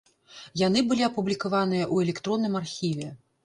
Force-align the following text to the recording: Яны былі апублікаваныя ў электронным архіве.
Яны 0.61 0.83
былі 0.93 1.03
апублікаваныя 1.09 1.85
ў 1.93 2.09
электронным 2.09 2.61
архіве. 2.65 3.17